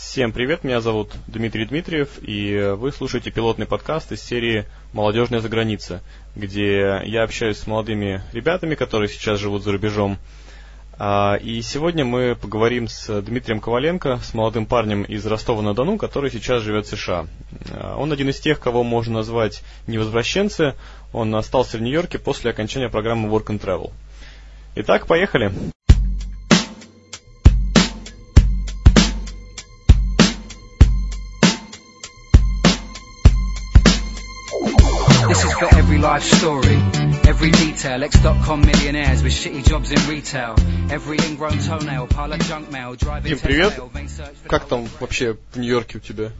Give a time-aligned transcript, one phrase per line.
[0.00, 5.48] Всем привет, меня зовут Дмитрий Дмитриев, и вы слушаете пилотный подкаст из серии «Молодежная за
[5.48, 6.02] граница»,
[6.36, 10.18] где я общаюсь с молодыми ребятами, которые сейчас живут за рубежом.
[10.98, 16.62] А, и сегодня мы поговорим с Дмитрием Коваленко, с молодым парнем из Ростова-на-Дону, который сейчас
[16.62, 17.26] живет в США.
[17.72, 20.74] А, он один из тех, кого можно назвать невозвращенцы.
[21.12, 23.90] Он остался в Нью-Йорке после окончания программы Work and Travel.
[24.76, 25.52] Итак, поехали.
[35.88, 36.76] Every life story.
[37.26, 40.54] Every detail, X.com millionaires with shitty jobs in retail.
[40.90, 43.80] Every ingrown toenail, pile of junk mail, driving Дим, привет.
[44.46, 46.32] Как там вообще в Нью-Йорке у тебя?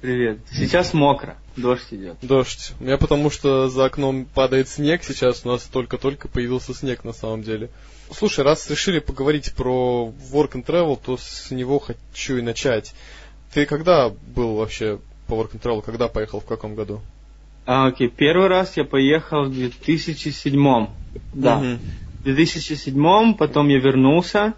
[0.00, 0.38] Привет.
[0.50, 1.36] Сейчас мокро.
[1.56, 2.16] Дождь идет.
[2.22, 2.72] Дождь.
[2.80, 5.44] У меня потому что за окном падает снег сейчас.
[5.44, 7.68] У нас только-только появился снег на самом деле.
[8.10, 12.94] Слушай, раз решили поговорить про work and travel, то с него хочу и начать.
[13.52, 15.82] Ты когда был вообще по work and travel?
[15.82, 16.40] Когда поехал?
[16.40, 17.02] В каком году?
[17.64, 20.86] А, окей, первый раз я поехал в 2007.
[21.34, 21.58] Да.
[21.58, 21.78] Угу.
[22.20, 24.54] В 2007, потом я вернулся,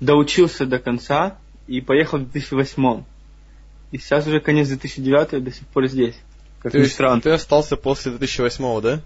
[0.00, 3.04] доучился до конца и поехал в 2008.
[3.90, 6.14] И сейчас уже конец 2009, я до сих пор здесь.
[6.60, 7.20] Как То есть странно.
[7.20, 9.00] ты остался после 2008, да?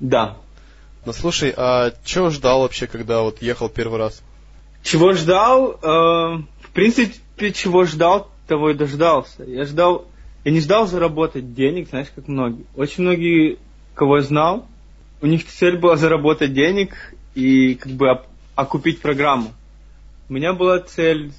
[0.00, 0.36] Да.
[1.04, 4.22] Ну слушай, а чего ждал вообще, когда вот ехал первый раз?
[4.82, 5.72] Чего ждал?
[5.82, 9.44] Э, в принципе, чего ждал, того и дождался.
[9.44, 10.06] Я ждал
[10.44, 12.64] я не ждал заработать денег, знаешь, как многие.
[12.74, 13.58] Очень многие,
[13.94, 14.66] кого я знал,
[15.20, 18.20] у них цель была заработать денег и как бы
[18.54, 19.52] окупить программу.
[20.28, 21.32] У меня была цель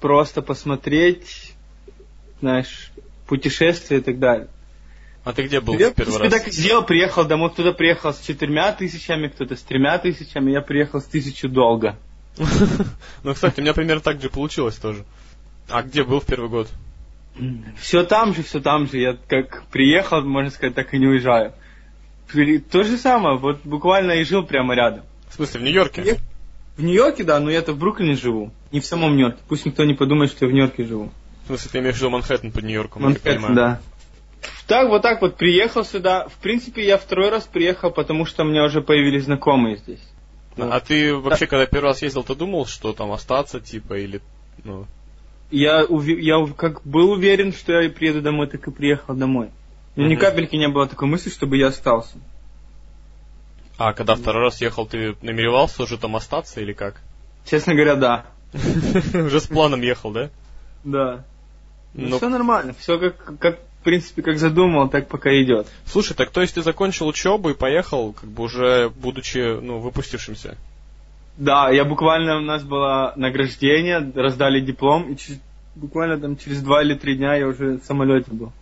[0.00, 1.54] просто посмотреть,
[2.40, 2.92] знаешь,
[3.26, 4.48] путешествия и так далее.
[5.24, 6.24] А ты где был я, в первый раз?
[6.24, 10.62] Я так сделал, приехал домой, кто-то приехал с четырьмя тысячами, кто-то с тремя тысячами, я
[10.62, 11.98] приехал с тысячу долго.
[13.24, 15.04] Ну, кстати, у меня примерно так же получилось тоже.
[15.68, 16.68] А где был в первый год?
[17.80, 18.98] Все там же, все там же.
[18.98, 21.52] Я как приехал, можно сказать, так и не уезжаю.
[22.70, 25.04] То же самое, вот буквально и жил прямо рядом.
[25.30, 26.18] В смысле, в Нью-Йорке?
[26.76, 28.52] В Нью-Йорке, да, но я-то в Бруклине живу.
[28.72, 29.40] Не в самом Нью-Йорке.
[29.48, 31.10] Пусть никто не подумает, что я в Нью-Йорке живу.
[31.44, 33.80] В смысле, ты имеешь в виду Манхэттен под Нью-Йорком, Манхэттен, да.
[34.66, 36.28] Так, вот так вот приехал сюда.
[36.28, 40.02] В принципе, я второй раз приехал, потому что у меня уже появились знакомые здесь.
[40.58, 41.50] А, а ты вообще, да.
[41.50, 44.20] когда первый раз ездил, ты думал, что там остаться, типа, или,
[44.64, 44.86] ну...
[45.50, 49.48] Я, я как был уверен, что я приеду домой, так и приехал домой.
[49.96, 50.08] Но mm-hmm.
[50.08, 52.16] ни капельки не было такой мысли, чтобы я остался.
[53.78, 57.00] А когда второй раз ехал, ты намеревался уже там остаться или как?
[57.44, 58.26] Честно говоря, да.
[59.14, 60.30] Уже с планом ехал, да?
[60.84, 61.24] Да.
[61.94, 65.66] Ну, все нормально, все как, как, в принципе, как задумал, так пока идет.
[65.86, 70.56] Слушай, так то есть ты закончил учебу и поехал, как бы уже будучи, ну, выпустившимся?
[71.38, 75.40] Да, я буквально, у нас было награждение, раздали диплом, и через,
[75.76, 78.52] буквально там через два или три дня я уже в самолете был.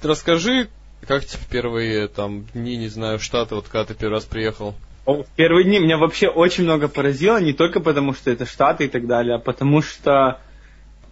[0.00, 0.68] Расскажи,
[1.06, 4.76] как тебе первые там дни, не знаю, в Штаты, вот когда ты первый раз приехал?
[5.04, 8.88] В первые дни меня вообще очень много поразило, не только потому, что это Штаты и
[8.88, 10.40] так далее, а потому что,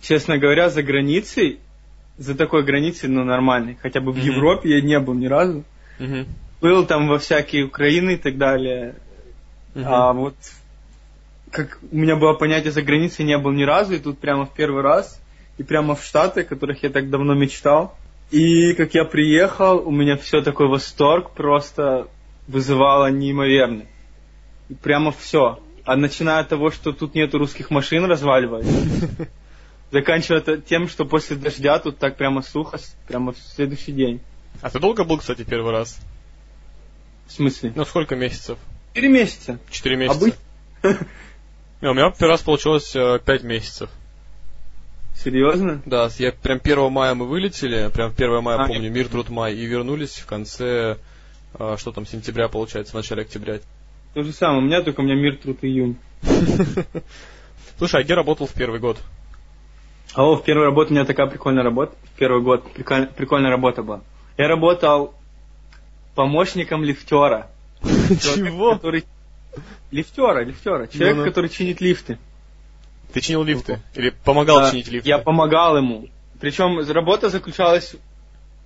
[0.00, 1.58] честно говоря, за границей,
[2.18, 4.32] за такой границей, ну, нормальной, хотя бы в mm-hmm.
[4.32, 5.64] Европе я не был ни разу.
[5.98, 6.26] Mm-hmm.
[6.60, 8.94] Был там во всякие Украины и так далее,
[9.74, 9.84] Uh-huh.
[9.86, 10.34] А вот
[11.52, 14.54] как у меня было понятие за границей не был ни разу, и тут прямо в
[14.54, 15.20] первый раз,
[15.58, 17.96] и прямо в Штаты, которых я так давно мечтал.
[18.30, 22.08] И как я приехал, у меня все такой восторг просто
[22.48, 23.86] вызывало неимоверный.
[24.70, 25.60] И прямо все.
[25.84, 28.66] А начиная от того, что тут нету русских машин, разваливает.
[29.90, 34.20] Заканчивая тем, что после дождя тут так прямо сухо, прямо в следующий день.
[34.62, 35.98] А ты долго был, кстати, первый раз?
[37.26, 37.72] В смысле?
[37.74, 38.58] Ну, сколько месяцев?
[38.92, 39.58] Четыре месяца.
[39.70, 40.36] Четыре месяца.
[40.82, 40.88] А
[41.80, 43.88] Не, у меня первый раз получилось э, пять месяцев.
[45.14, 45.80] Серьезно?
[45.86, 49.54] Да, я прям 1 мая мы вылетели, прям 1 мая а, помню, мир, труд, май,
[49.54, 50.98] и вернулись в конце,
[51.58, 53.60] э, что там, сентября получается, в начале октября.
[54.12, 55.96] То же самое, у меня только у меня мир, труд, июнь.
[57.78, 58.98] Слушай, а где работал в первый год?
[60.14, 61.96] О, в первую работу у меня такая прикольная работа.
[62.14, 64.02] В первый год прикольная работа была.
[64.36, 65.14] Я работал
[66.14, 67.48] помощником лифтера.
[68.20, 68.74] Чего?
[68.74, 69.04] Который...
[69.90, 70.86] Лифтера, лифтера.
[70.86, 71.28] Человек, ну, ну.
[71.28, 72.18] который чинит лифты.
[73.12, 73.80] Ты чинил лифты?
[73.94, 75.08] Или помогал а, чинить лифты?
[75.08, 76.08] Я помогал ему.
[76.40, 77.94] Причем работа заключалась,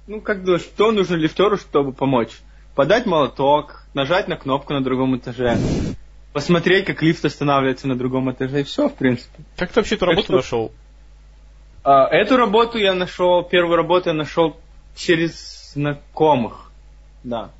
[0.06, 2.30] ну, как думаешь, что нужно лифтеру, чтобы помочь?
[2.74, 5.58] Подать молоток, нажать на кнопку на другом этаже,
[6.32, 9.42] посмотреть, как лифт останавливается на другом этаже, и все, в принципе.
[9.56, 10.36] Как ты вообще эту работу что...
[10.36, 10.72] нашел?
[11.82, 14.56] А, эту работу я нашел, первую работу я нашел
[14.94, 16.70] через знакомых,
[17.24, 17.50] да.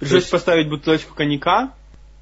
[0.00, 0.32] Пришлось есть...
[0.32, 1.72] поставить бутылочку коньяка,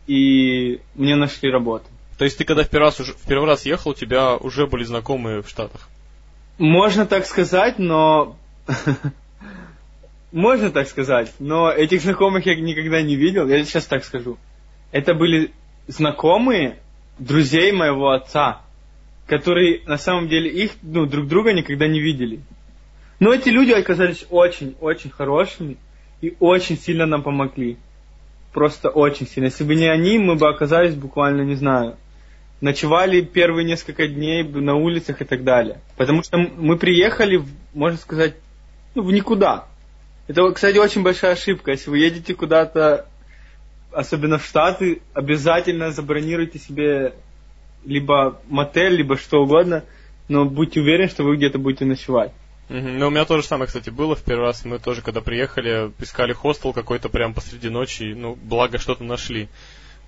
[0.07, 1.87] и мне нашли работу.
[2.19, 4.83] То есть ты когда в первый раз, в первый раз ехал, у тебя уже были
[4.83, 5.89] знакомые в Штатах?
[6.59, 8.37] Можно так сказать, но...
[10.33, 13.49] Можно так сказать, но этих знакомых я никогда не видел.
[13.49, 14.37] Я сейчас так скажу.
[14.91, 15.53] Это были
[15.87, 16.81] знакомые
[17.19, 18.61] друзей моего отца,
[19.27, 22.41] которые на самом деле их ну, друг друга никогда не видели.
[23.21, 25.79] Но эти люди оказались очень-очень хорошими
[26.21, 27.77] и очень сильно нам помогли.
[28.53, 29.47] Просто очень сильно.
[29.47, 31.97] Если бы не они, мы бы оказались буквально, не знаю,
[32.61, 35.81] ночевали первые несколько дней на улицах и так далее.
[35.97, 38.35] Потому что мы приехали, можно сказать,
[38.95, 39.67] ну, в никуда.
[40.27, 41.71] Это, кстати, очень большая ошибка.
[41.71, 43.07] Если вы едете куда-то,
[43.93, 47.15] особенно в Штаты, обязательно забронируйте себе
[47.85, 49.85] либо мотель, либо что угодно,
[50.29, 52.33] но будьте уверены, что вы где-то будете ночевать.
[52.69, 52.77] Угу.
[52.79, 54.65] Ну, у меня тоже самое, кстати, было в первый раз.
[54.65, 58.15] Мы тоже, когда приехали, искали хостел какой-то прям посреди ночи.
[58.15, 59.49] Ну, благо, что-то нашли.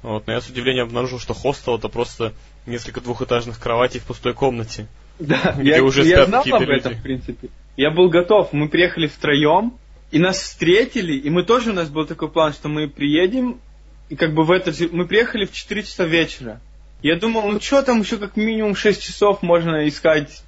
[0.02, 2.32] Вот, но я с удивлением обнаружил, что хостел это просто
[2.66, 4.86] несколько двухэтажных кроватей в пустой комнате.
[5.20, 7.50] Да, где я, уже я знал об этом, в принципе.
[7.76, 8.54] Я был готов.
[8.54, 9.74] Мы приехали втроем,
[10.10, 13.60] и нас встретили, и мы тоже, у нас был такой план, что мы приедем,
[14.08, 14.88] и как бы в этот же...
[14.90, 16.58] Мы приехали в 4 часа вечера.
[17.02, 20.42] Я думал, ну что там еще как минимум 6 часов можно искать,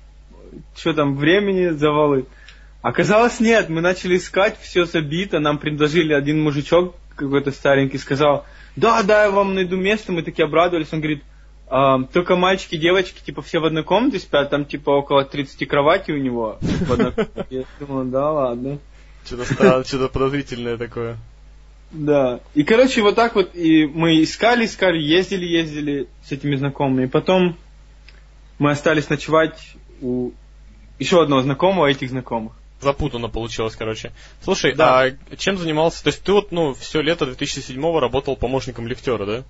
[0.77, 2.27] что там, времени завалы.
[2.81, 8.45] Оказалось, нет, мы начали искать, все забито, нам предложили один мужичок какой-то старенький, сказал,
[8.75, 11.23] да, да, я вам найду место, мы такие обрадовались, он говорит,
[11.69, 16.15] а, только мальчики, девочки, типа, все в одной комнате спят, там, типа, около 30 кроватей
[16.15, 16.59] у него.
[17.51, 18.79] Я думал, да, ладно.
[19.25, 21.17] Что-то что подозрительное такое.
[21.93, 22.41] Да.
[22.55, 27.05] И, короче, вот так вот и мы искали, искали, ездили, ездили с этими знакомыми.
[27.05, 27.57] И потом
[28.59, 30.33] мы остались ночевать у
[31.03, 32.53] еще одного знакомого этих знакомых.
[32.81, 34.13] Запутанно получилось, короче.
[34.43, 35.03] Слушай, да.
[35.03, 36.03] а чем занимался?
[36.03, 39.45] То есть ты вот, ну, все лето 2007 работал помощником лифтера, да?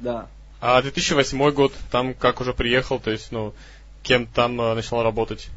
[0.00, 0.28] Да.
[0.60, 3.54] А 2008 год, там как уже приехал, то есть, ну,
[4.02, 5.48] кем там э, начал работать?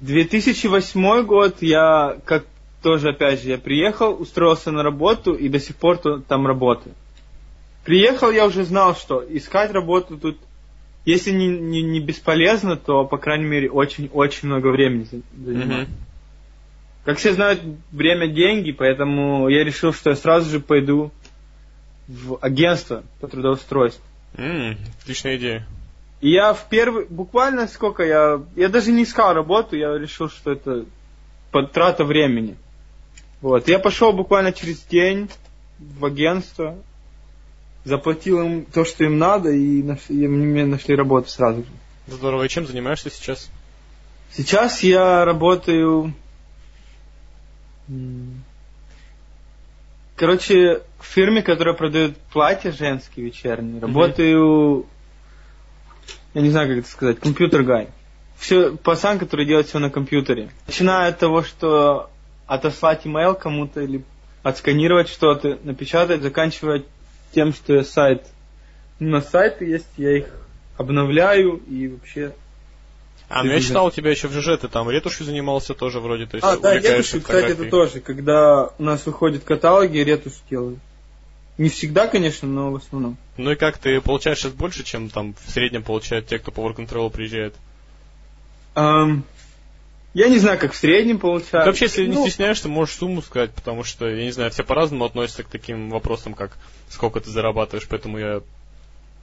[0.00, 2.46] 2008 год я, как
[2.82, 6.94] тоже, опять же, я приехал, устроился на работу и до сих пор там работаю.
[7.84, 10.38] Приехал, я уже знал, что искать работу тут,
[11.04, 15.06] если не, не, не бесполезно, то, по крайней мере, очень-очень много времени
[15.36, 15.88] занимает.
[15.88, 15.92] Mm-hmm.
[17.04, 17.60] Как все знают,
[17.90, 21.10] время деньги, поэтому я решил, что я сразу же пойду
[22.06, 24.04] в агентство по трудоустройству.
[24.34, 25.66] Mm, отличная идея.
[26.20, 30.52] И я в первый, буквально сколько я, я даже не искал работу, я решил, что
[30.52, 30.84] это
[31.50, 32.56] подтрата времени.
[33.40, 35.28] Вот, я пошел буквально через день
[35.80, 36.76] в агентство,
[37.84, 41.68] заплатил им то, что им надо, и, нашли, и мне нашли работу сразу же.
[42.06, 42.44] Здорово.
[42.44, 43.50] И чем занимаешься сейчас?
[44.32, 46.14] Сейчас я работаю
[50.16, 54.86] Короче, в фирме, которая продает платья женские вечерние, работаю,
[56.34, 57.88] я не знаю, как это сказать, компьютер гай.
[58.36, 60.50] Все, пацан, который делает все на компьютере.
[60.66, 62.10] Начиная от того, что
[62.46, 64.04] отослать email кому-то или
[64.42, 66.84] отсканировать что-то, напечатать, заканчивая
[67.32, 68.26] тем, что я сайт.
[68.98, 70.26] На сайты есть, я их
[70.76, 72.32] обновляю и вообще
[73.28, 76.26] а, ну я читал у тебя еще в ЖЖ, ты там ретушью занимался тоже вроде,
[76.26, 80.78] то есть А, да, ретушью, кстати, это тоже, когда у нас выходят каталоги, ретушь делаю.
[81.56, 83.16] Не всегда, конечно, но в основном.
[83.38, 86.60] Ну и как, ты получаешь сейчас больше, чем там в среднем получают те, кто по
[86.60, 87.54] Work Control приезжает?
[88.74, 89.22] Um,
[90.14, 91.64] я не знаю, как в среднем получают.
[91.64, 94.62] Ты вообще, если ну, не стесняешься, можешь сумму сказать, потому что, я не знаю, все
[94.62, 96.52] по-разному относятся к таким вопросам, как
[96.90, 98.42] сколько ты зарабатываешь, поэтому я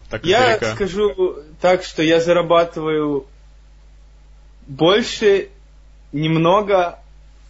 [0.09, 0.75] так Я издалека.
[0.75, 3.27] скажу так, что я зарабатываю
[4.67, 5.49] больше
[6.11, 6.99] немного,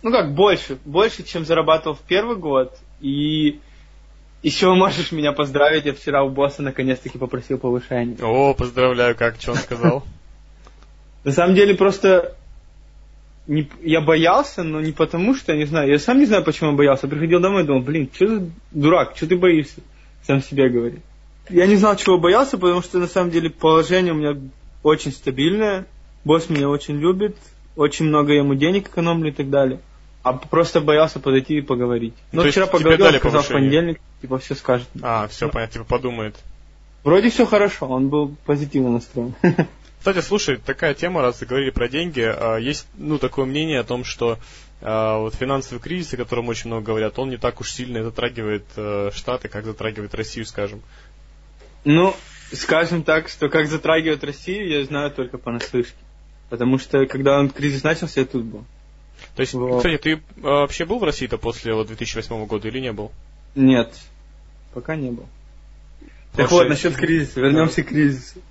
[0.02, 2.78] ну как больше, больше, чем зарабатывал в первый год.
[3.00, 3.60] И
[4.44, 8.18] еще можешь меня поздравить, я вчера у босса наконец-таки попросил повышение.
[8.22, 10.04] О, поздравляю, как, что он сказал?
[11.24, 12.36] На самом деле просто
[13.48, 16.72] не, я боялся, но не потому, что, я не знаю, я сам не знаю, почему
[16.72, 17.08] я боялся.
[17.08, 19.82] Приходил домой и думал, блин, что за дурак, что ты боишься?
[20.26, 21.00] Сам себе говорит.
[21.50, 24.38] Я не знал, чего боялся, потому что на самом деле положение у меня
[24.84, 25.86] очень стабильное.
[26.24, 27.38] Босс меня очень любит,
[27.76, 29.80] очень много ему денег экономлю и так далее.
[30.22, 32.14] А просто боялся подойти и поговорить.
[32.32, 34.88] Ну, вчера поговорил, сказал в понедельник, типа, все скажет.
[35.02, 36.36] А, все, понятно, типа, подумает.
[37.04, 39.34] Вроде все хорошо, он был позитивно настроен.
[40.00, 44.06] Кстати, слушай, такая тема, раз заговорили про деньги, а, есть, ну, такое мнение о том,
[44.06, 44.40] что
[44.82, 48.64] а, вот финансовый кризис, о котором очень много говорят, он не так уж сильно затрагивает
[48.78, 50.82] э, Штаты, как затрагивает Россию, скажем.
[51.84, 52.16] Ну,
[52.54, 55.98] скажем так, что как затрагивает Россию, я знаю только понаслышке.
[56.50, 58.64] Потому что когда он кризис начался, я тут был.
[59.36, 59.78] То есть, вот.
[59.78, 63.12] кстати, ты а, вообще был в России-то после вот, 2008 года или не был?
[63.54, 63.94] Нет,
[64.74, 65.28] пока не был.
[66.34, 68.42] Так вот, насчет кризиса, вернемся к кризису.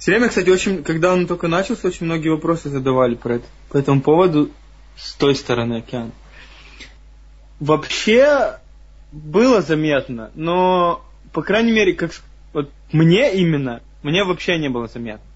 [0.00, 3.76] Все время, кстати, очень, когда он только начался, очень многие вопросы задавали про это, по
[3.76, 4.50] этому поводу
[4.96, 6.12] с той стороны океана.
[7.60, 8.58] Вообще
[9.12, 11.04] было заметно, но,
[11.34, 12.12] по крайней мере, как
[12.54, 15.26] вот мне именно, мне вообще не было заметно.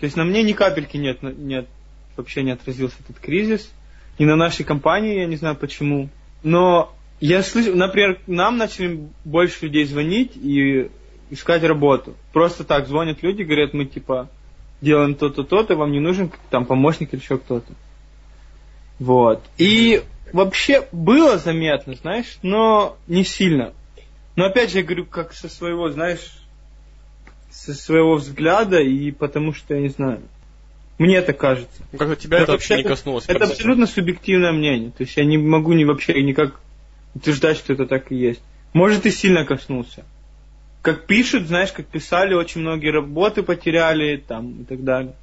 [0.00, 1.66] То есть на мне ни капельки нет, нет,
[2.14, 3.72] вообще не отразился этот кризис.
[4.18, 6.10] И на нашей компании, я не знаю почему.
[6.42, 10.90] Но я слышу, например, нам начали больше людей звонить и
[11.30, 12.14] искать работу.
[12.32, 14.28] Просто так звонят люди, говорят, мы типа
[14.80, 17.72] делаем то-то, то-то, вам не нужен там помощник или еще кто-то.
[18.98, 19.42] Вот.
[19.58, 23.72] И вообще было заметно, знаешь, но не сильно.
[24.36, 26.32] Но опять же, я говорю, как со своего, знаешь,
[27.50, 30.20] со своего взгляда, и потому что, я не знаю,
[30.98, 31.82] мне это кажется.
[31.92, 33.24] Ну, как тебя это, это вообще не коснулось?
[33.26, 34.90] Это абсолютно субъективное мнение.
[34.90, 36.60] То есть я не могу ни вообще никак
[37.14, 38.42] утверждать, что это так и есть.
[38.72, 40.04] Может, и сильно коснулся.
[40.82, 45.14] Как пишут, знаешь, как писали, очень многие работы потеряли там и так далее.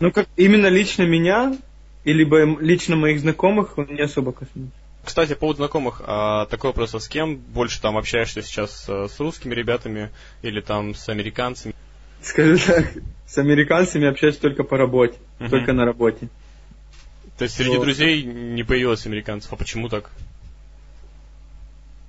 [0.00, 1.56] Ну, как именно лично меня,
[2.04, 4.72] и либо лично моих знакомых, он не особо коснулся.
[5.04, 9.08] Кстати, по поводу знакомых, а, такой вопрос, а с кем больше там общаешься сейчас, э,
[9.08, 10.10] с русскими ребятами
[10.42, 11.74] или там с американцами?
[12.22, 12.92] Скажу так,
[13.26, 16.28] с американцами общаюсь только по работе, uh только на работе.
[17.38, 17.84] То есть среди вот.
[17.84, 20.10] друзей не появилось американцев, а почему так?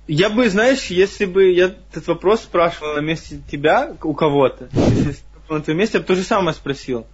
[0.08, 5.16] Я бы, знаешь, если бы я этот вопрос спрашивал на месте тебя у кого-то, если
[5.48, 7.06] на твоем месте, я бы то же самое спросил.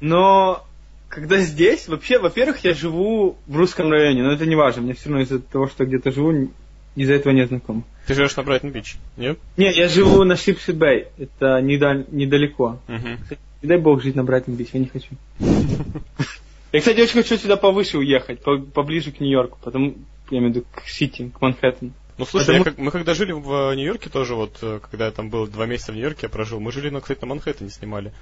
[0.00, 0.64] Но
[1.08, 5.08] когда здесь, вообще, во-первых, я живу в русском районе, но это не важно, мне все
[5.08, 6.50] равно из-за того, что где-то живу,
[6.94, 7.84] из-за этого не знаком.
[8.06, 9.38] Ты живешь на Брайтон-Бич, нет?
[9.56, 12.78] Нет, я живу на Sheepshead Bay, это недалеко.
[12.88, 13.22] Угу.
[13.22, 15.08] Кстати, не дай бог жить на Брайтон-Бич, я не хочу.
[16.72, 18.40] Я, кстати, очень хочу сюда повыше уехать,
[18.74, 19.94] поближе к Нью-Йорку, потому,
[20.30, 21.92] я имею в виду, к Сити, к Манхэттену.
[22.18, 22.58] Ну слушай, Потому...
[22.58, 25.66] я, как, мы когда жили в Нью-Йорке тоже, вот э, когда я там был два
[25.66, 28.12] месяца в Нью-Йорке, я прожил, мы жили, ну, кстати, на Манхэттене снимали.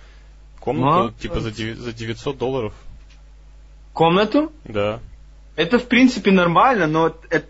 [0.59, 1.23] Комнату, а?
[1.23, 2.75] типа, за, 9, за 900 долларов.
[3.93, 4.51] Комнату?
[4.65, 5.01] Да.
[5.55, 7.47] Это, в принципе, нормально, но это...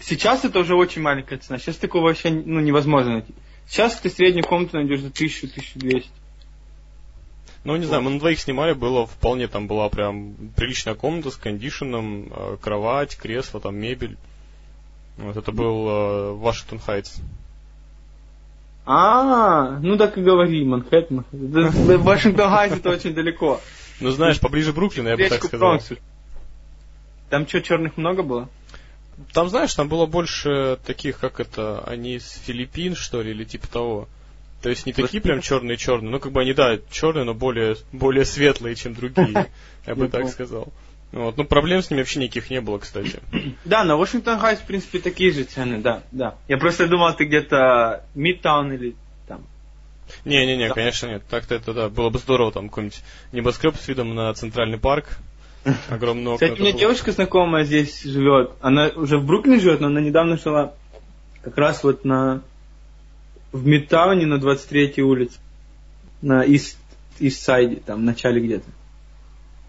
[0.00, 1.58] сейчас это уже очень маленькая цена.
[1.58, 3.32] Сейчас такого вообще ну, невозможно найти.
[3.66, 6.04] Сейчас ты среднюю комнату найдешь за 1000-1200.
[7.64, 11.36] Ну, не знаю, мы на двоих снимали, было вполне, там была прям приличная комната с
[11.36, 14.18] кондишеном, э, кровать, кресло, там мебель.
[15.22, 17.20] Вот это был э, Вашингтон Хайтс.
[18.84, 21.24] А, ну так и говори, Манхэттен.
[21.30, 23.60] Вашингтон Хайтс это очень далеко.
[24.00, 25.80] Ну знаешь, поближе Бруклина, я бы так сказал.
[27.30, 28.48] Там что, черных много было?
[29.32, 33.68] Там, знаешь, там было больше таких, как это, они из Филиппин, что ли, или типа
[33.68, 34.08] того.
[34.60, 38.24] То есть не такие прям черные-черные, ну как бы они, да, черные, но более, более
[38.24, 39.50] светлые, чем другие,
[39.86, 40.72] я бы так сказал.
[41.12, 41.36] Вот.
[41.36, 43.20] Ну, проблем с ними вообще никаких не было, кстати.
[43.64, 46.36] Да, на Вашингтон Хайтс, в принципе, такие же цены, да, да.
[46.48, 48.96] Я просто думал, ты где-то Мидтаун или
[49.28, 49.42] там.
[50.24, 50.74] Не-не-не, да.
[50.74, 51.22] конечно нет.
[51.28, 53.02] Так-то это, да, было бы здорово, там, какой-нибудь
[53.32, 55.18] небоскреб с видом на центральный парк.
[55.90, 56.36] Огромного.
[56.36, 58.52] Кстати, у меня девушка знакомая здесь живет.
[58.60, 60.74] Она уже в Бруклине живет, но она недавно жила
[61.42, 62.42] как раз вот на
[63.52, 65.38] в Мидтауне на 23-й улице.
[66.22, 66.78] На Ист,
[67.18, 68.64] Ист-Сайде, там, в начале где-то.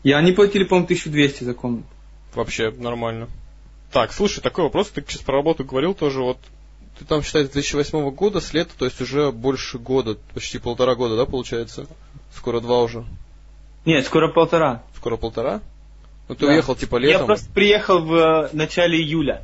[0.03, 1.87] И они платили, по-моему, 1200 за комнату.
[2.35, 3.27] Вообще нормально.
[3.91, 6.37] Так, слушай, такой вопрос, ты сейчас про работу говорил тоже, вот
[6.97, 11.15] ты там считаешь 2008 года, с лета, то есть уже больше года, почти полтора года,
[11.15, 11.87] да, получается?
[12.35, 13.05] Скоро два уже.
[13.85, 14.83] Нет, скоро полтора.
[14.95, 15.61] Скоро полтора?
[16.27, 16.53] Ну ты да.
[16.53, 17.21] уехал типа летом?
[17.21, 19.43] Я просто приехал в э, начале июля.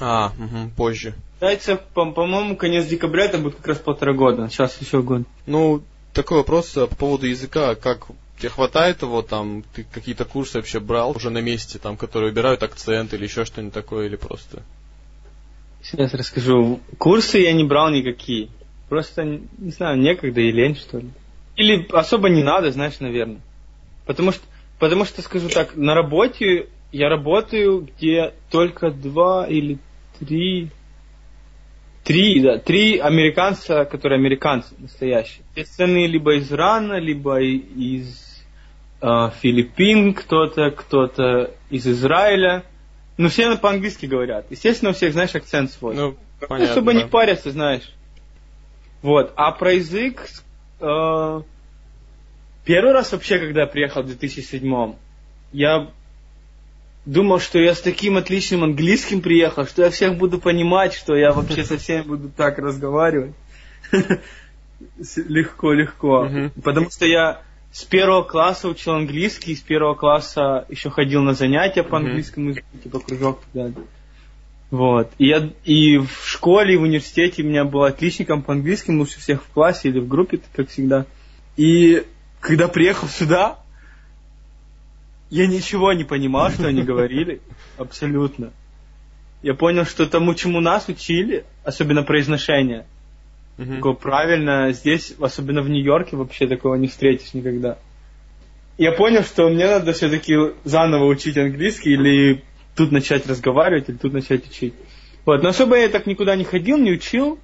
[0.00, 1.14] А, угу, позже.
[1.34, 4.48] Считается, по- по-моему, конец декабря это будет как раз полтора года.
[4.48, 5.22] Сейчас еще год.
[5.46, 5.82] Ну,
[6.12, 7.74] такой вопрос э, по поводу языка.
[7.74, 8.06] Как
[8.38, 12.62] Тебе хватает его там, ты какие-то курсы вообще брал уже на месте, там, которые убирают
[12.62, 14.62] акцент или еще что-нибудь такое, или просто?
[15.82, 16.80] Сейчас расскажу.
[16.98, 18.48] Курсы я не брал никакие.
[18.88, 21.10] Просто, не знаю, некогда и лень, что ли.
[21.56, 23.40] Или особо не надо, знаешь, наверное.
[24.06, 24.42] Потому что,
[24.78, 29.78] потому что, скажу так, на работе я работаю, где только два или
[30.18, 30.70] три
[32.04, 35.42] Три, да, три американца, которые американцы настоящие.
[35.54, 38.23] Все страны либо из Ирана, либо из
[39.42, 42.64] Филиппин, кто-то, кто-то из Израиля.
[43.18, 44.46] Ну, все по-английски говорят.
[44.50, 45.94] Естественно, у всех, знаешь, акцент свой.
[45.94, 47.02] Ну, понятно, Чтобы да.
[47.02, 47.92] не париться, знаешь.
[49.02, 49.32] Вот.
[49.36, 50.28] А про язык...
[50.80, 51.42] Э,
[52.64, 54.94] первый раз вообще, когда я приехал в 2007
[55.52, 55.88] я
[57.06, 61.32] думал, что я с таким отличным английским приехал, что я всех буду понимать, что я
[61.32, 63.34] вообще со всеми буду так разговаривать.
[65.28, 66.50] Легко, легко.
[66.62, 67.42] Потому что я
[67.74, 72.78] с первого класса учил английский, с первого класса еще ходил на занятия по английскому языку,
[72.80, 73.88] типа кружок и так далее.
[74.70, 75.10] Вот.
[75.18, 79.18] И, я, и в школе, и в университете у меня был отличником по английскому, лучше
[79.18, 81.06] всех в классе или в группе, как всегда.
[81.56, 82.04] И
[82.38, 83.58] когда приехал сюда,
[85.30, 87.40] я ничего не понимал, что они говорили.
[87.76, 88.52] Абсолютно.
[89.42, 92.86] Я понял, что тому, чему нас учили, особенно произношение,
[93.56, 93.76] Мгм.
[93.76, 97.78] такое правильно, здесь, особенно в Нью-Йорке, вообще такого не встретишь никогда.
[98.78, 100.34] Я понял, что мне надо все-таки
[100.64, 102.42] заново учить английский или
[102.74, 104.74] тут начать разговаривать, или тут начать учить.
[105.24, 107.38] Вот, но особо я так никуда не ходил, не учил.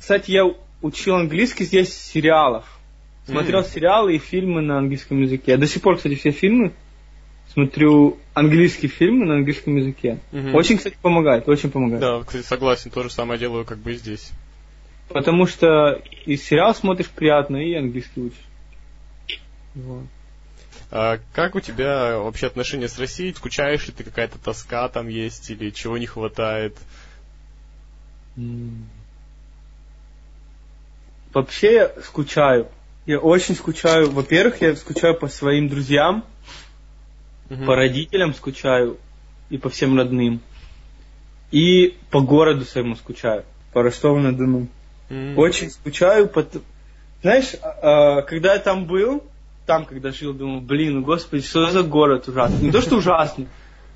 [0.00, 2.64] Кстати, я учил английский здесь сериалов.
[3.26, 3.66] Смотрел М.
[3.66, 5.52] сериалы и фильмы на английском языке.
[5.52, 6.72] Я до сих пор, кстати, все фильмы
[7.52, 10.18] смотрю английские фильмы на английском языке.
[10.32, 10.54] Мгм.
[10.54, 12.00] Очень, кстати, помогает, очень помогает.
[12.00, 14.30] Да, кстати, согласен, то же самое делаю как бы и здесь.
[15.08, 19.38] Потому что и сериал смотришь приятно, и английский учишь.
[19.74, 20.04] Вот.
[20.90, 23.34] А как у тебя вообще отношения с Россией?
[23.34, 26.76] Скучаешь ли ты, какая-то тоска там есть или чего не хватает?
[31.32, 32.68] Вообще я скучаю.
[33.06, 34.10] Я очень скучаю.
[34.10, 36.24] Во-первых, я скучаю по своим друзьям,
[37.48, 37.66] Мгм.
[37.66, 38.98] по родителям скучаю
[39.50, 40.40] и по всем родным.
[41.50, 44.68] И по городу своему скучаю, по Ростову-на-Дону.
[45.10, 45.38] М.
[45.38, 46.28] Очень скучаю.
[46.28, 46.60] по т-
[47.22, 49.24] Знаешь, а, а, когда я там был,
[49.66, 52.66] там, когда жил, думал, блин, ну господи, что за город ужасный.
[52.66, 53.48] Не то, что ужасный,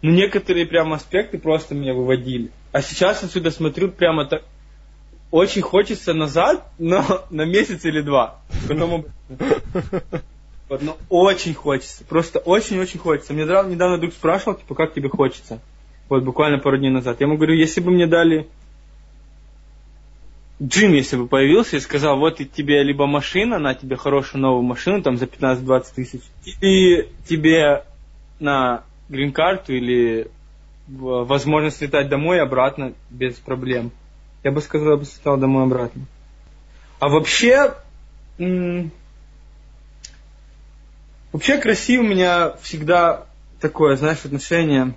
[0.03, 2.51] но некоторые прям аспекты просто меня выводили.
[2.73, 4.43] А сейчас отсюда смотрю прямо так,
[5.31, 8.41] очень хочется назад, но на месяц или два.
[8.69, 9.05] Потом
[10.69, 12.05] вот, но очень хочется.
[12.05, 13.33] Просто очень-очень хочется.
[13.35, 15.61] Мне недавно друг спрашивал, типа, как тебе хочется?
[16.09, 17.21] Вот буквально пару дней назад.
[17.21, 18.49] Я ему говорю, если бы мне дали
[20.63, 24.63] Джим, если бы появился и сказал, вот и тебе либо машина, на тебе хорошую новую
[24.63, 27.85] машину, там за 15-20 тысяч, или тебе
[28.39, 30.31] на грин-карту или
[30.87, 33.91] возможность летать домой и обратно без проблем.
[34.45, 36.03] Я бы сказал, я бы слетал домой и обратно.
[37.01, 37.75] А вообще,
[38.39, 38.93] м,
[41.33, 43.27] вообще к России у меня всегда
[43.61, 44.95] такое, знаешь, отношение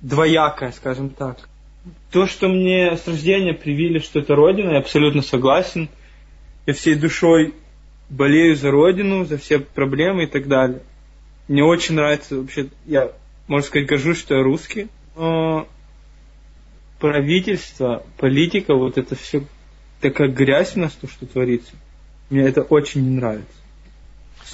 [0.00, 1.48] двоякое, скажем так.
[2.10, 5.88] То, что мне с рождения привили, что это Родина, я абсолютно согласен.
[6.66, 7.54] Я всей душой
[8.08, 10.80] болею за Родину, за все проблемы и так далее.
[11.48, 13.12] Мне очень нравится вообще, я,
[13.48, 14.88] можно сказать, горжусь, что я русский.
[15.16, 15.68] Но
[16.98, 19.44] правительство, политика, вот это все
[20.00, 21.72] такая грязь у нас, то, что творится.
[22.30, 23.52] Мне это очень не нравится.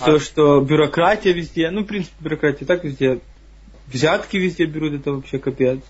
[0.01, 3.21] А- То, что бюрократия везде, ну, в принципе, бюрократия так везде.
[3.87, 5.81] Взятки везде берут, это вообще капец.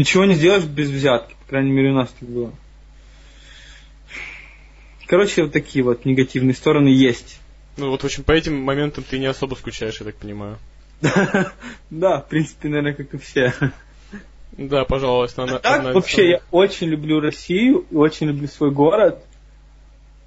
[0.00, 2.54] Ничего не сделаешь без взятки, по крайней мере, у нас так было.
[5.06, 7.38] Короче, вот такие вот негативные стороны есть.
[7.76, 10.56] Ну вот, в общем, по этим моментам ты не особо скучаешь, я так понимаю.
[11.90, 13.52] Да, в принципе, наверное, как и все.
[14.52, 15.42] Да, пожалуйста.
[15.42, 19.22] Она, А Так, одна из вообще, самых- я очень люблю Россию, очень люблю свой город.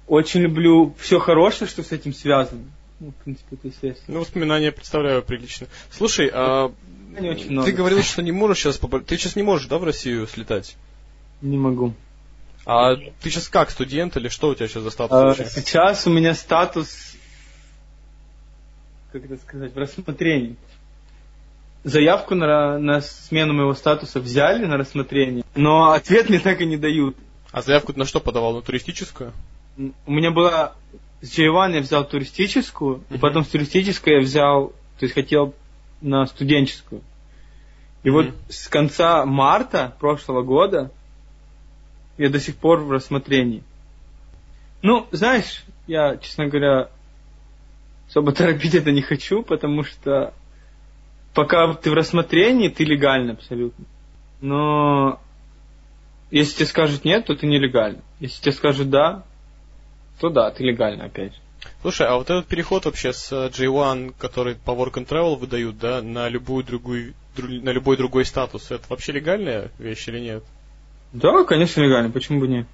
[0.06, 2.62] Очень люблю все хорошее, что с этим связано.
[3.00, 4.14] Ну, в принципе, это естественно.
[4.14, 5.66] Ну, воспоминания представляю прилично.
[5.90, 6.72] Слушай, а
[7.18, 7.72] Не очень ты много.
[7.72, 8.78] говорил, что не можешь сейчас...
[8.78, 10.76] Ты сейчас не можешь, да, в Россию слетать?
[11.42, 11.94] Не могу.
[12.66, 15.44] А ты сейчас как, студент или что у тебя сейчас за статус А, вообще?
[15.46, 17.14] Сейчас у меня статус,
[19.12, 20.56] как это сказать, в рассмотрении.
[21.82, 26.78] Заявку на, на смену моего статуса взяли на рассмотрение, но ответ мне так и не
[26.78, 27.16] дают.
[27.52, 28.54] А заявку ты на что подавал?
[28.54, 29.34] На туристическую?
[29.76, 30.74] У меня была
[31.24, 33.20] с J1 я взял туристическую, и Мгм.
[33.20, 35.54] потом с туристической я взял, то есть хотел
[36.02, 37.00] на студенческую.
[38.02, 38.16] И Мгм.
[38.16, 40.92] вот с конца марта прошлого года
[42.18, 43.62] я до сих пор в рассмотрении.
[44.82, 46.90] Ну, знаешь, я, честно говоря,
[48.06, 50.34] особо торопить это не хочу, потому что
[51.32, 53.86] пока ты в рассмотрении, ты легально абсолютно.
[54.42, 55.20] Но
[56.30, 58.02] если тебе скажут нет, то ты нелегально.
[58.20, 59.24] Если тебе скажут да,
[60.20, 61.32] то да, ты легально опять.
[61.82, 65.78] Слушай, а вот этот переход вообще с э, J1, который по Work and Travel выдают,
[65.78, 70.44] да, на любую другую, дру- на любой другой статус, это вообще легальная вещь или нет?
[71.12, 72.66] Да, конечно, легально, почему бы нет?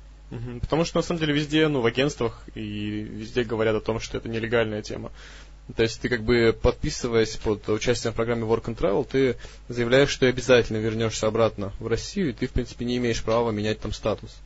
[0.60, 4.16] Потому что на самом деле везде, ну, в агентствах и везде говорят о том, что
[4.16, 5.10] это нелегальная тема.
[5.76, 9.36] То есть ты как бы подписываясь под участием в программе Work and Travel, ты
[9.68, 13.50] заявляешь, что ты обязательно вернешься обратно в Россию, и ты, в принципе, не имеешь права
[13.50, 14.36] менять там статус.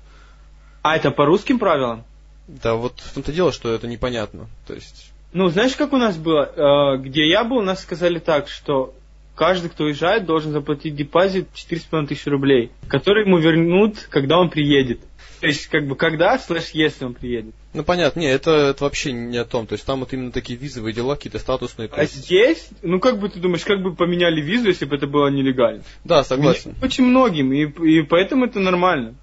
[0.82, 2.04] А это по русским правилам?
[2.48, 4.46] Да, вот в том-то дело, что это непонятно.
[4.66, 6.94] То есть, Ну, знаешь, как у нас было?
[6.94, 8.94] Э, Где я был, нас сказали так, что
[9.34, 15.00] каждый, кто уезжает, должен заплатить депозит 4,5 тысячи рублей, который ему вернут, когда он приедет.
[15.40, 17.54] То есть, как бы, когда, слэш, если он приедет.
[17.74, 19.66] ну понятно, не, это, это вообще не о том.
[19.66, 21.90] То есть там вот именно такие визовые дела, какие-то статусные.
[21.92, 25.06] А есть- здесь, ну, как бы ты думаешь, как бы поменяли визу, если бы это
[25.06, 25.82] было нелегально?
[26.04, 26.74] Да, согласен.
[26.80, 29.16] Очень многим, и, и поэтому это нормально.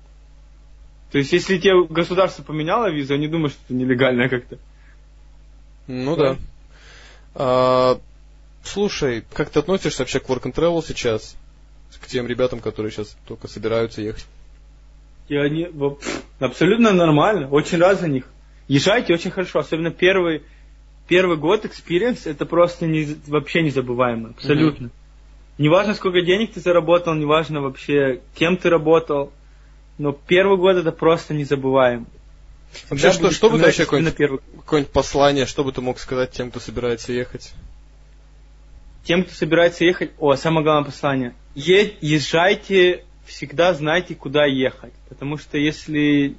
[1.12, 4.58] То есть, если тебе государство поменяло визу, они думают, что это нелегально как-то.
[5.88, 6.34] Ну да.
[6.34, 6.38] да.
[7.36, 8.00] А,
[8.64, 11.36] слушай, как ты относишься вообще к Work and Travel сейчас?
[12.02, 14.26] К тем ребятам, которые сейчас только собираются ехать?
[15.28, 15.70] Я не,
[16.40, 18.26] абсолютно нормально, очень рад за них.
[18.68, 20.44] Езжайте очень хорошо, особенно первый,
[21.08, 24.86] первый год experience, это просто не, вообще незабываемо, абсолютно.
[24.86, 24.92] Mm-hmm.
[25.58, 29.32] Неважно, сколько денег ты заработал, неважно вообще, кем ты работал,
[29.98, 32.06] но первый год это просто незабываемо.
[32.90, 36.50] Вообще, что, что бы ты вообще какое-нибудь, какое-нибудь послание, что бы ты мог сказать тем,
[36.50, 37.54] кто собирается ехать?
[39.04, 41.34] Тем, кто собирается ехать, о, самое главное послание.
[41.56, 44.94] Е- езжайте, всегда знайте, куда ехать.
[45.10, 46.36] Потому что если...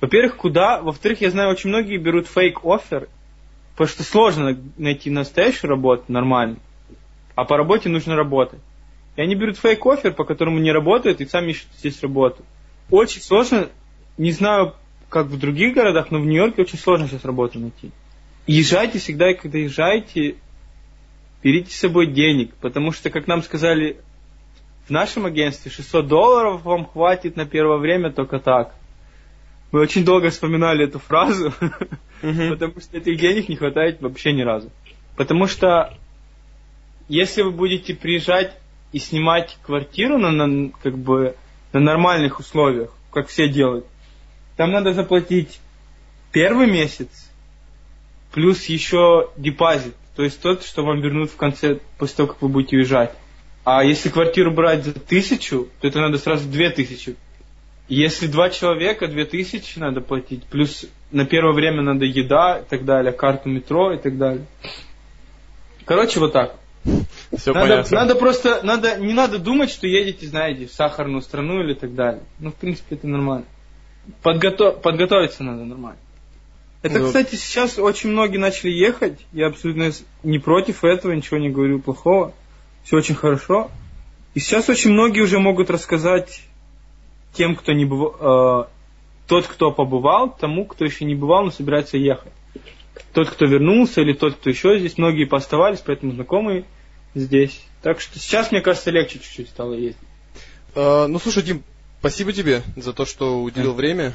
[0.00, 0.80] Во-первых, куда?
[0.80, 3.08] Во-вторых, я знаю, очень многие берут фейк офер,
[3.72, 6.56] потому что сложно найти настоящую работу нормально,
[7.34, 8.60] а по работе нужно работать.
[9.16, 12.44] И они берут фейк офер, по которому не работают, и сами ищут здесь работу.
[12.90, 13.68] Очень сложно,
[14.18, 14.74] не знаю,
[15.08, 17.90] как в других городах, но в Нью-Йорке очень сложно сейчас работу найти.
[18.46, 20.36] Езжайте всегда, когда езжаете,
[21.42, 23.98] берите с собой денег, потому что, как нам сказали
[24.86, 28.74] в нашем агентстве, 600 долларов вам хватит на первое время только так.
[29.72, 31.52] Мы очень долго вспоминали эту фразу,
[32.20, 34.70] потому что этих денег не хватает вообще ни разу.
[35.16, 35.94] Потому что
[37.08, 38.56] если вы будете приезжать
[38.92, 41.36] и снимать квартиру на, на, как бы,
[41.72, 43.86] на нормальных условиях, как все делают,
[44.56, 45.60] там надо заплатить
[46.32, 47.30] первый месяц,
[48.32, 52.48] плюс еще депозит, то есть тот, что вам вернут в конце, после того, как вы
[52.48, 53.12] будете уезжать.
[53.64, 57.16] А если квартиру брать за тысячу, то это надо сразу две тысячи.
[57.88, 62.84] Если два человека, две тысячи надо платить, плюс на первое время надо еда и так
[62.84, 64.46] далее, карту метро и так далее.
[65.84, 66.56] Короче, вот так.
[67.36, 67.96] Все надо, понятно.
[67.96, 72.22] Надо просто, надо, не надо думать, что едете, знаете, в сахарную страну или так далее.
[72.40, 73.46] Ну, в принципе, это нормально.
[74.22, 74.82] Подготов...
[74.82, 76.00] Подготовиться надо нормально.
[76.82, 79.26] Это, ну, кстати, сейчас очень многие начали ехать.
[79.32, 79.90] Я абсолютно
[80.22, 82.32] не против этого, ничего не говорю плохого.
[82.82, 83.70] Все очень хорошо.
[84.34, 86.42] И сейчас очень многие уже могут рассказать
[87.34, 88.66] тем, кто не бывал, э,
[89.28, 92.32] тот, кто побывал, тому, кто еще не бывал, но собирается ехать.
[93.12, 96.64] Тот, кто вернулся, или тот, кто еще здесь, многие поставались, поэтому знакомые
[97.14, 97.60] здесь.
[97.82, 99.96] Так что сейчас, мне кажется, легче чуть-чуть стало ездить.
[100.74, 101.62] А, ну, слушай, Дим,
[102.00, 104.12] Спасибо тебе за то, что уделил время,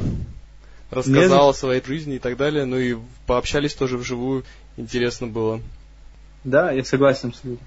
[0.89, 2.65] рассказал о своей жизни и так далее.
[2.65, 4.43] Ну и пообщались тоже вживую.
[4.75, 5.61] Интересно было.
[6.43, 7.59] Да, я согласен с Людом.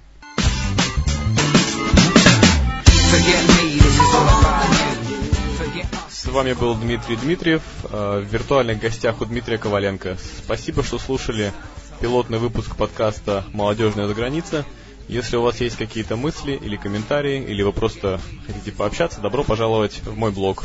[6.09, 10.17] С вами был Дмитрий Дмитриев, э, в виртуальных гостях у Дмитрия Коваленко.
[10.43, 11.53] Спасибо, что слушали
[12.01, 14.65] пилотный выпуск подкаста «Молодежная за граница».
[15.09, 20.01] Если у вас есть какие-то мысли или комментарии, или вы просто хотите пообщаться, добро пожаловать
[20.05, 20.63] в мой блог